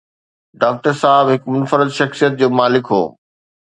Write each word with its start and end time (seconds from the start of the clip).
Doctor 0.61 0.93
صاحب 1.01 1.25
هڪ 1.33 1.41
منفرد 1.53 1.89
شخصيت 1.99 2.31
جو 2.39 2.47
مالڪ 2.59 2.85
هو. 2.93 3.03